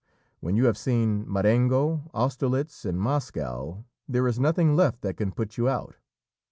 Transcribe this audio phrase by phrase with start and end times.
[0.39, 5.57] When you have seen Marengo, Austerlitz, and Moscow, there is nothing left that can put
[5.59, 5.95] you out."